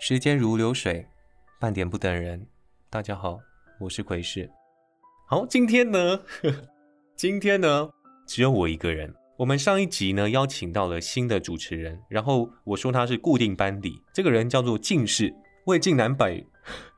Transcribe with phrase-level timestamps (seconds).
[0.00, 1.04] 时间如流水，
[1.58, 2.46] 半点不等人。
[2.88, 3.40] 大家好，
[3.80, 4.48] 我是奎士。
[5.26, 6.20] 好，今天呢，
[7.16, 7.90] 今天呢，
[8.24, 9.12] 只有我一个人。
[9.36, 15.34] 我们上一集呢，邀请到了新的主持人，然后我说他是固定班底，这个人叫做进士，
[15.66, 16.46] 魏晋南北，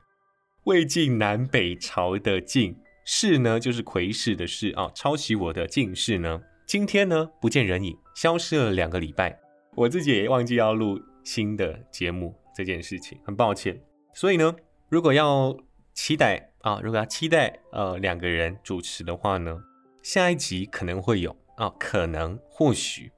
[0.65, 9.39] 魏晋南北朝的晋士呢，就是奎氏的氏啊，抄袭我的进士呢，今天呢不见人影，消失了两个礼拜，
[9.75, 13.81] 我自己也忘记要录新的节目这件事情，很抱歉。
[14.13, 14.55] 所以呢，
[14.89, 15.57] 如果要
[15.93, 19.61] 期待啊，如果要期待呃两个人主持的话呢，
[20.01, 21.35] 下一集可能会有。
[21.57, 23.11] 啊，可能或许，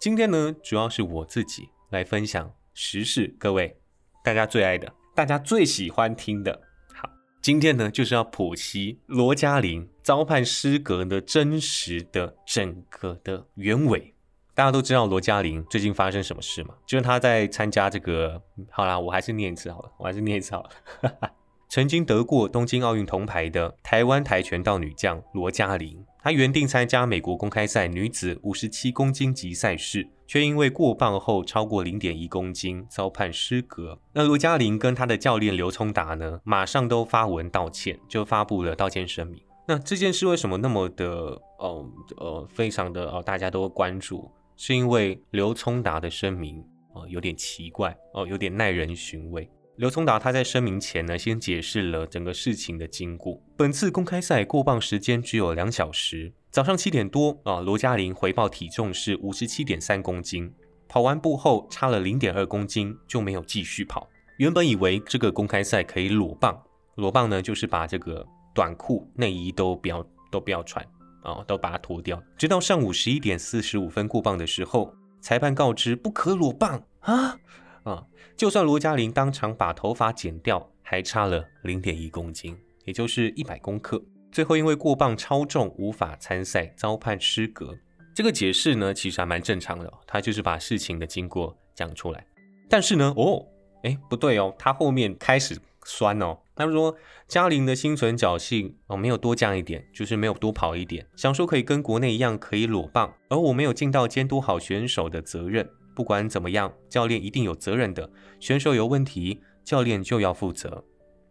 [0.00, 3.76] 今天呢，主要是我自己来分享时事，各位
[4.22, 6.62] 大家最爱的，大家最喜欢听的。
[6.94, 7.10] 好，
[7.42, 14.14] 今天呢，就是要剖析罗嘉玲遭判失格的真实的整个的原委。
[14.58, 16.74] 大家都知道罗嘉玲最近发生什么事吗？
[16.84, 18.42] 就是她在参加这个，
[18.72, 21.30] 好啦，我还是念一次好了，我还是念一次好了。
[21.70, 34.00] 曾经得过东京奥运铜牌的台湾跆拳道女将罗嘉玲，她原定参加美国公开赛女子五十七公斤级赛事，却因为过磅后超过零点一公斤，遭判失格。
[34.12, 39.40] 那罗嘉玲跟她的教练刘聪达呢，马上都发文道歉，就发布了道歉声明。
[39.68, 44.28] 那这件事为什么那么的，呃呃，非常的哦，大家都关注，
[44.60, 49.48] 是因为刘聪达的声明哦有点奇怪哦，有点耐人寻味。
[49.76, 53.40] 刘聪达他在声明前呢，先解释了整个事情的经过。
[53.56, 60.52] 本次公开赛过磅时间只有两小时，早上七点多啊，罗嘉玲回报体重是五十七点三公斤，
[60.88, 64.08] 跑完步后差了零点二公斤就没有继续跑。
[64.38, 66.60] 原本以为这个公开赛可以裸磅，
[66.96, 70.84] 裸磅呢就是把这个短裤内衣都不要都不要穿
[71.32, 72.22] 啊，都把它脱掉。
[72.36, 77.38] 直到上午十一点四十五分过磅的时候，裁判告知不可裸磅啊。
[77.84, 78.04] 啊，
[78.36, 84.02] 就算罗嘉玲当场把头发剪掉，还差了零点一公斤，也就是一百公克。
[84.30, 87.74] 最后因为过磅超重无法参赛，遭判失格。
[88.14, 92.26] 这个解释呢，其实还蛮正常的，他就是把事情的经过讲出来。
[92.68, 93.46] 但是呢，哦，
[93.84, 96.38] 哎，不对哦，他后面开始酸哦。
[96.54, 96.94] 他说
[97.26, 105.68] 嘉玲的心存侥幸哦，没有多降一点，就是没有多跑一点，想说可以跟国内一样可以裸棒，而我没有尽到监督好选手的责任。
[105.94, 108.08] 不管怎么样，教练一定有责任的。
[108.38, 110.84] 选手有问题，教练就要负责。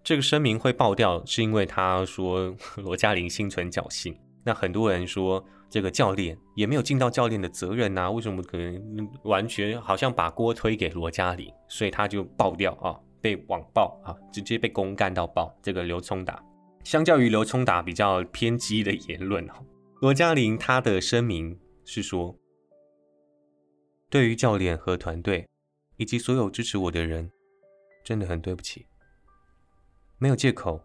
[0.04, 4.18] 这个声明会爆掉，是因为他说 罗嘉玲心存侥幸。
[4.44, 8.10] 那很多人说这个教练也没有尽到教练的责任呐？
[8.10, 11.52] 为什么可能完全好像把锅推给罗嘉玲？
[11.68, 15.56] 所以他就爆掉啊，被网爆啊，直接被公干到爆。
[15.62, 16.44] 这个刘聪达，
[16.84, 19.54] 相较于刘聪达比较偏激的言论哦，
[20.02, 22.38] 罗嘉玲他的声明是说。
[24.10, 25.46] 对于教练和团队，
[25.98, 27.30] 以及所有支持我的人，
[28.06, 28.88] 真的很对不起。
[30.18, 30.82] 没有借口，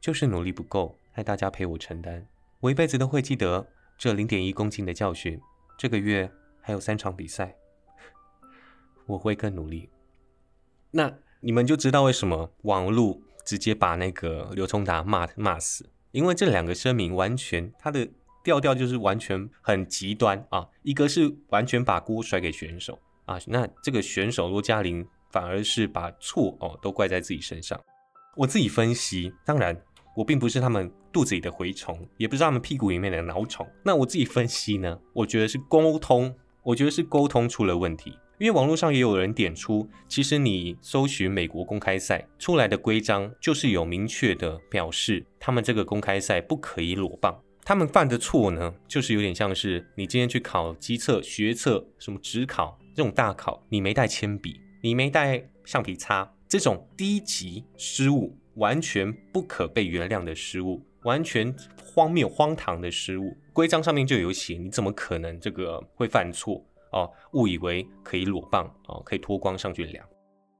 [0.00, 2.26] 就是努力不够，害大家陪我承担。
[2.58, 5.40] 我一辈子都会记得这零点一公斤的教训。
[5.78, 6.28] 这个月
[6.60, 7.56] 还有三场比赛，
[9.06, 9.88] 我会更努力。
[10.90, 18.08] 那你们就知道为什么网路直接把那个刘聪达骂骂死，因为这两个声明完全他的。
[18.46, 20.64] 调调就是完全很极端啊！
[20.84, 27.76] 一个是完全把锅甩给选手啊，那这个选手罗嘉玲反而是把错哦都怪在自己身上。
[28.36, 29.76] 我自己分析，当然
[30.14, 33.66] 我并不是他们肚子里的蛔虫，也不是他们屁股里面的蛲虫。
[33.84, 36.32] 那我自己分析呢，我觉得是沟通，
[36.62, 38.16] 我觉得是沟通出了问题。
[38.38, 47.42] 因为网络上也有人点出，其实你搜寻美国公开赛出来的规章，就是有明确的表示，他们这个公开赛不可以裸棒。
[47.64, 67.10] 他们犯的错呢，就是有点像是你今天去考机测、学测、什么职考这种大考，你没带铅笔，你没带橡皮擦，这种低级失误，完全不可被原谅的失误，完全荒谬荒唐的失误，规章上面就有写，你怎么可能这个会犯错哦？
[67.32, 70.04] 误以为可以裸棒哦，可以脱光上去量。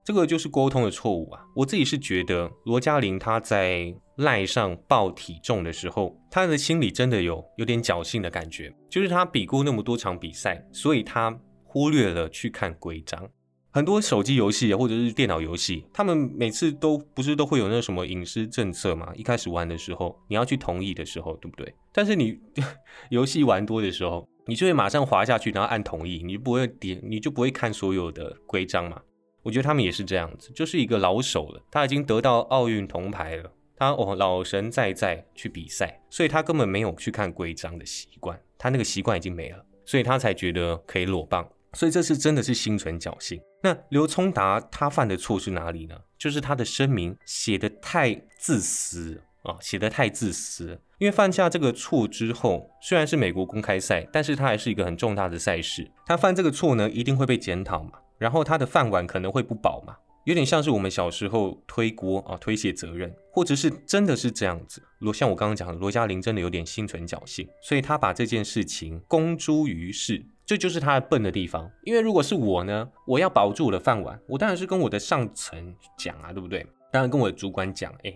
[0.05, 1.45] 这个就是沟通的错误啊！
[1.57, 13.29] 我自己是觉得罗嘉玲她在赖上报体重的时候，她的心里真的有有点侥幸的感觉，就是她比过那么多场比赛，所以她忽略了去看规章。
[13.73, 19.13] 很多手机游戏或者是电脑游戏，他们每次都不是都会有那什么隐私政策嘛？
[19.15, 21.75] 一开始玩的时候，你要去同意的时候，对不对？
[21.93, 22.39] 但是你
[23.11, 29.03] 游戏玩多的时候，你就会马上滑下去，然后按同意，你就不会点，你就不会看所有的规章嘛？
[29.43, 41.49] 我觉得他们也是这样子，就是一个老手了，他已经得到奥运铜牌了，他哦老神在在去比赛，所以他根本没有去看规章的习惯，他那个习惯已经没了，所以他才觉得可以裸棒。
[41.73, 43.39] 所以这是真的是心存侥幸。
[43.63, 45.95] 那刘聪达他犯的错是哪里呢？
[46.17, 50.81] 就是他的声明写的太自私啊，写的太自私。
[50.99, 55.91] 因为犯下这个错之后，虽然是美国公开赛，但是他还是一个很重大的赛事。
[56.07, 59.97] 他犯这个错呢，一定会被检讨嘛，然后他的饭碗可能会不保嘛。
[60.25, 64.83] 有点像是我们小时候推锅啊，推卸责任，或者是真的是这样子。
[64.99, 71.71] 罗像我刚刚讲的，罗嘉玲真的有点心存侥幸，所以他把这件事情公诸于世，这就是他笨的地方。
[71.85, 76.67] 因为如果是我呢，我要保住我的饭碗，我当然是跟我的上层讲啊，对不对？
[76.93, 78.13] 当然跟我的主管讲，哎，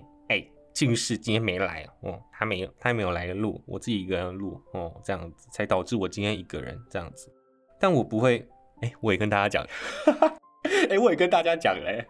[0.81, 7.31] 近视今天没来哦，他没有，他没有来录，我自己一个人录哦，这样子才导致我今天一个人这样子。
[7.79, 8.49] 但我不会，
[8.81, 9.63] 哎，我也跟大家讲。
[10.89, 12.07] 哎，我也跟大家讲嘞，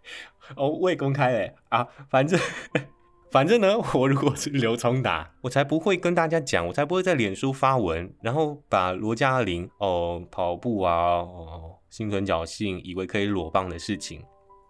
[0.56, 2.40] 哦，我也公开嘞啊，反正
[3.30, 14.24] 反正呢，我如果是刘聪达，我才不会跟大家讲，我才不会在脸书发文，然后把罗嘉玲哦跑步啊哦心存侥幸，以为可以裸棒的事情，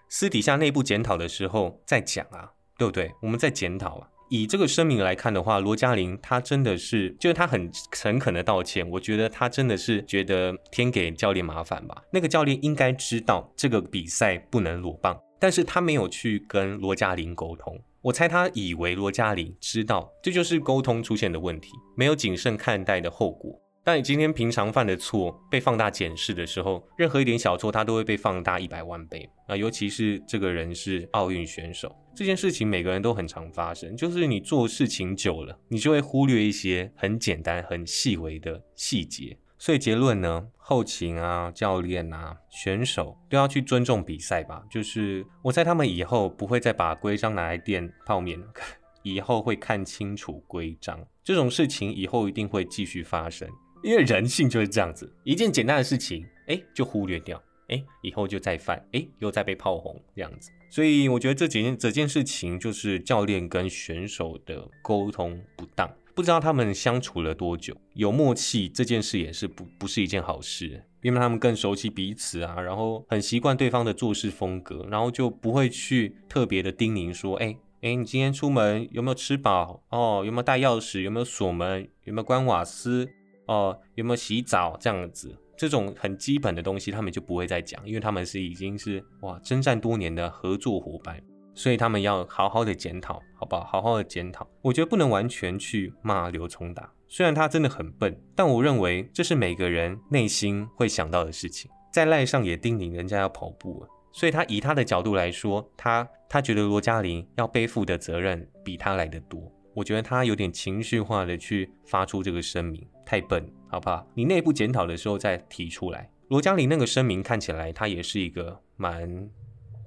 [0.09, 3.13] 私底下内部检讨的时候再讲啊，对不对？
[3.23, 4.09] 我们在检讨啊。
[4.29, 8.89] 以这个声明来看的话，罗嘉玲她真的是，就是她很诚恳的道歉。
[8.91, 12.03] 我觉得她真的是觉得添给教练麻烦吧。
[12.13, 17.81] 那个教练应该知道这个比赛不能裸棒，但是他没有去跟罗嘉玲沟通。
[18.03, 23.61] 我猜他以为罗嘉玲知道，这就是沟通出现的问题，没有谨慎看待的后果。
[23.87, 29.57] 但你今天平常犯的错被放大检视的时候，任何一点小错，它都会被放大一百万倍啊！
[29.57, 39.39] 尤其是这个人是奥运选手，这件事情每个人都很常发生，就是你做事情久了，你就会忽略一些很简单、很细微的细节。
[39.57, 44.65] 所以结论呢，后勤啊、教练啊、选手都要去尊重比赛吧。
[44.69, 48.47] 就是我猜他们以后不会再把规章拿来垫泡面了，
[49.05, 53.49] 以后会看清楚规章，这种事情以后一定会继续发生。
[53.83, 60.51] 因为人性就是这样子，一件简单的事情，哎，就忽略掉，哎，以后就再犯，哎，又再被炮轰这样子。
[60.69, 79.85] 所以我觉得这几件这件事情就是教练跟选手的沟通不当，不知道他们相处了多久，有默契这件事也是不不是一件好事，因为他们更熟悉彼此啊，然后很习惯对方的做事风格，然后就不会去特别的叮咛说，哎哎，你今天出门有没有吃饱？
[79.91, 81.03] 哦，有没有带钥匙？
[81.03, 81.89] 有没有锁门？
[82.05, 83.09] 有没有关瓦斯？
[83.47, 85.37] 哦，有没有洗澡这样子？
[85.57, 91.19] 这种很基本的东西，他们就不会再讲，因为他们是已经是哇征战多年的合作伙伴，
[91.55, 93.65] 所以他们要好好的检讨，好不好？
[93.65, 94.47] 好好的检讨。
[94.61, 101.71] 我觉得不能完全去骂刘聪达，虽然他真的很笨，但我认为这是每个人内心会想到的事情。
[101.91, 109.51] 在赖上也叮咛人家要跑步了，所以他以他的角度来说，他他觉得罗嘉玲要背负的责任比他来的多。
[109.77, 112.83] 我觉得他有点情绪化的去发出这个声明。
[113.05, 114.09] 太笨，好不好？
[114.15, 116.11] 你内部检讨的时候再提出来。
[116.29, 119.29] 罗嘉玲那个声明看起来，他也是一个蛮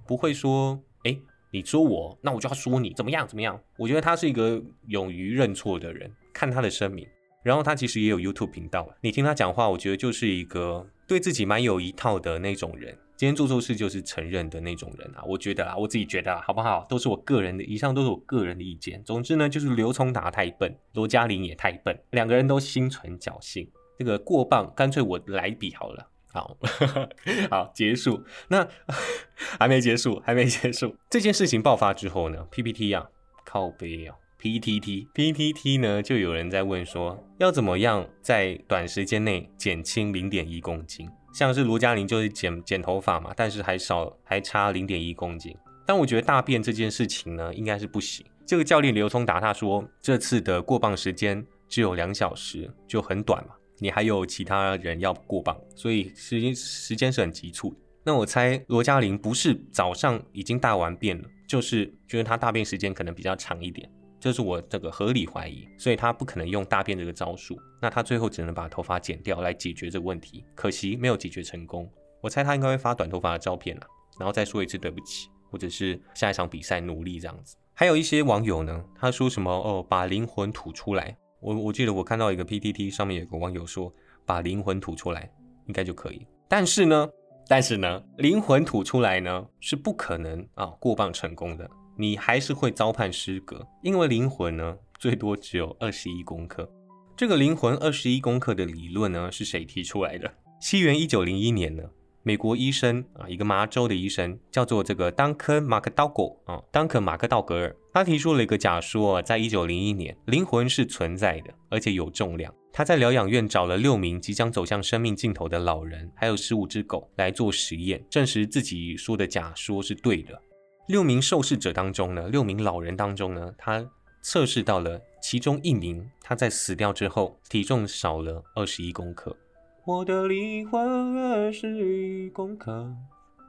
[0.06, 1.18] 不会说，哎，
[1.52, 3.60] 你说我，那我就要说你怎么样怎么样。
[3.78, 6.10] 我觉得他是一个勇于认错的人。
[6.32, 7.08] 看他的声明，
[7.44, 12.96] 然后他其实也有 YouTube 频道，你听他讲话，我觉得就是一个对自己蛮有一套的那种人。
[13.20, 16.86] 今天做错事就是承认的那种人啊，我觉得啊，我自己觉得啊好不好？
[16.88, 19.04] 都是我个人的，以上都是我个人的意见。
[19.04, 23.70] 总之呢，就是刘聪达太笨，罗嘉玲也太笨，两个人都心存侥幸。
[23.98, 26.10] 这个过磅，干脆我来比好了。
[26.32, 26.58] 好，
[27.52, 28.24] 好，结束。
[28.48, 28.66] 那
[29.60, 30.96] 还没结束，还没结束。
[31.10, 33.10] 这件事情爆发之后呢，PPT 啊，
[33.46, 41.10] 靠背啊，PTT，PTT 呢，就有人在问说，要怎么样在短时间内减轻零点一公斤？
[41.34, 45.56] 像是罗嘉玲就是剪剪头发嘛，但是还少还差零点一公斤。
[45.86, 48.26] 但我觉得大便这件事情呢，应该是不行。
[48.46, 53.54] 这个教练刘聪达他说，这次的过磅时间只有两小时，就很短嘛。
[53.78, 57.74] 你还有其他人要过磅，所以时间时间是很急促。
[58.04, 63.90] 那我猜罗嘉玲不是早上已经大完便了，就是觉得他大便时间可能比较长一点。
[64.20, 71.90] 这是我这个合理怀疑，所以他不可能用大便这个招数，那他最后只能把头发剪掉来解决这个问题，可惜没有解决成功。
[72.22, 73.88] 我猜他应该会发短头发的照片了，
[74.20, 77.56] 然后再说一次对不起，或者是下一场比赛努力这样子。
[77.74, 81.18] 还有一些网友呢，他说什么哦，把灵魂吐出来。
[81.40, 83.94] 我我记得我看到一个 PTT 上面有个网友说，
[84.26, 85.32] 把灵魂吐出来
[85.68, 86.28] 应该就可以。
[86.50, 87.10] 但是呢，
[87.48, 91.70] 但是呢，灵魂吐出来呢是不可能啊过磅成功的。
[92.00, 96.72] 你还是会遭判失格，因为灵魂呢最多只有二十一公克。
[97.18, 100.34] 这个灵魂二十一公克的理论呢是谁提出来的？
[100.62, 101.84] 西元一九零一年呢，
[102.24, 112.54] 美国医生啊，一个麻州的医生，叫做这个当科马克道格啊，当科马克道格尔，他提出了一个假说，在一九零一年，灵魂是存在的，而且有重量。
[112.72, 120.42] 他在疗养院找了六名即将走向生命尽头的老人，还有十五只狗来做实验，证实自己说的假说是对的。
[120.90, 123.88] 六名受试者当中呢，六名老人当中呢，他
[124.24, 129.38] 测试到了其中一名，他在死掉之后体重少了二十一公克。
[129.86, 132.92] 我的灵魂二十一公克。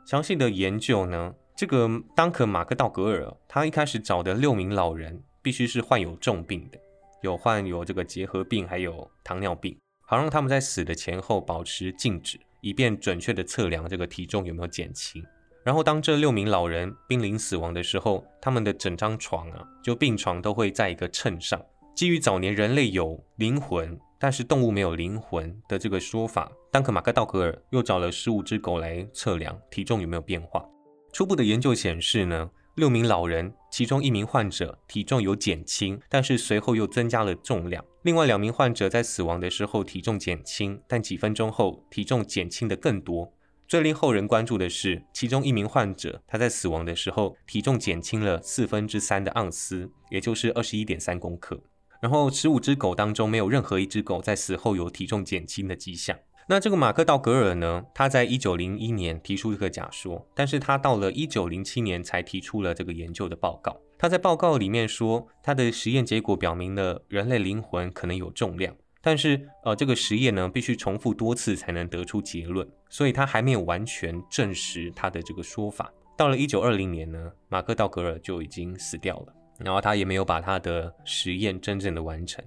[0.04, 6.78] 详细的研究呢，这个当可马克道格尔，他一开始找的六名老人必须是患有重病的。
[7.22, 15.24] 有患有这个结核病，还有糖尿病，好让他们在死的前后保持静止，以便准确的测量这个体重有没有减轻。
[15.62, 21.60] 然后当这六名老人濒临死亡的时候，他们的整张床啊，就病床都会在一个秤上。
[21.94, 30.64] 基于早年人类有灵魂，但是动物没有灵魂的这个说法，丹克马克道格尔又找了十五只狗来测量体重有没有变化。
[31.12, 32.50] 初步的研究显示呢。
[32.76, 37.84] 六名老人，其中一名患者体重有减轻，但是随后又增加了重量。
[38.02, 43.30] 另外两名患者在死亡的时候体重减轻，但几分钟后体重减轻的更多。
[43.70, 51.62] 最令后人关注的是，其中一名患者他在死亡的时候体重减轻了四分之三的盎司，也就是二十一点三公克。
[52.02, 56.18] 然后十五只狗当中没有任何一只狗在死后有体重减轻的迹象。
[56.48, 57.84] 那这个马克道格尔呢？
[57.94, 63.80] 他在一九零一年提出这个假说，但是他到了一九零七年才提出了这个研究的报告。
[63.96, 75.92] 他在报告里面说，他的实验结果表明了人类灵魂可能有重量，但是呃，这个实验呢必须重复多次才能得出结论，所以他还没有完全证实他的这个说法。
[76.16, 82.44] 到了一九二零年呢，马克道格尔就已经死掉了，然后他也没有把他的实验真正的完成。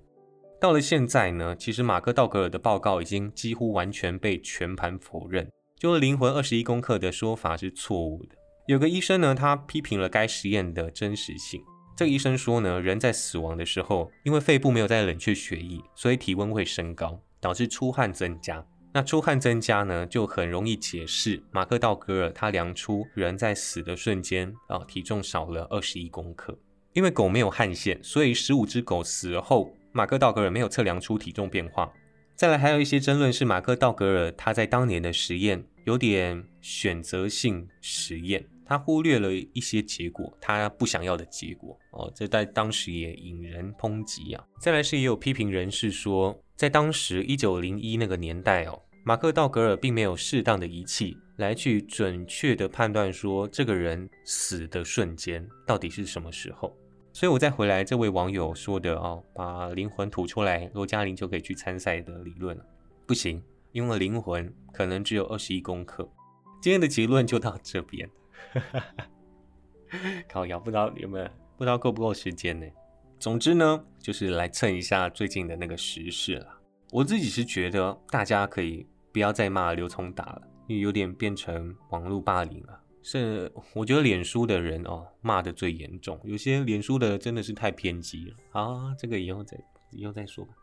[0.62, 8.36] 到了现在呢，其实马克道格尔的报告已经几乎完全被全盘否认，就是灵魂二十一公克的说法是错误的。
[8.68, 11.62] 有个医生呢，他批评了该实验的真实性。
[11.96, 18.66] 这个医生说呢，人在死亡的时候，因为肺部没有在冷却血液，所以体温会升高，导致出汗增加。
[18.92, 26.58] 那出汗增加呢，就很容易解释马克道格尔他量出人在死的瞬间啊，体重少了二十一公克。
[26.94, 29.76] 因为狗没有汗腺，所以十五只狗死后。
[29.96, 31.94] 马克道格尔没有测量出体重变化。
[32.36, 44.44] 再来，还有一些争论是马克道格尔他在当年的实验有点选择性实验，他忽略了一些结果，他不想要的结果哦，这在当时也引人抨击啊。
[44.60, 56.76] 再来是也有批评人士说，在当时一九零一那个年代哦，马克道格尔并没有适当的仪器来去准确的判断说这个人死的瞬间到底是什么时候。
[57.14, 62.66] 所以，我再回来这位网友说的哦，把灵魂吐出来，罗嘉玲就可以去参赛的理论了，
[63.06, 63.40] 不行，
[63.72, 66.10] 因为灵魂可能只有二十一公克。
[66.60, 68.10] 今天的结论就到这边，
[70.28, 72.66] 靠谣，不知道有没有，不知道够不够时间呢？
[73.20, 76.48] 总之呢，就是来蹭一下最近的那个时事了。
[76.92, 82.80] 我自己是觉得大家可以不要再骂刘聪达了，因为有点变成网络霸凌了。
[83.02, 88.96] 是，我觉得脸书的人哦骂的最严重，有些脸书的真的是太偏激了啊！
[88.98, 89.58] 这个以后再
[89.92, 90.54] 以后再说吧。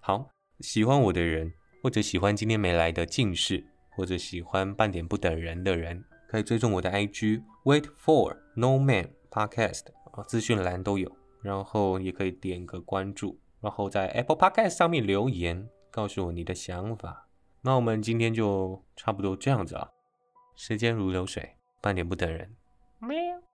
[0.00, 0.28] 好，
[0.60, 11.10] 喜欢我的人，或者喜欢今天没来的近视，或者喜欢半点不等人的人，可以追踪我的 IG Wait for No Man Podcast 啊，资讯栏都有，
[11.42, 17.26] 然后也可以点个关注，然后在 Apple Podcast 上面留言，告诉我你的想法。
[17.62, 19.90] 那我们今天就差不多这样子啊，
[20.54, 21.56] 时间如流水。
[21.82, 22.56] 半点不等人。
[23.00, 23.49] 喵。